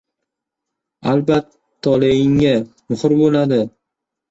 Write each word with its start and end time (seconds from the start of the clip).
Albat 1.11 1.51
toleingga 1.89 2.57
muhr 2.91 3.17
bo‘ladi 3.23 3.63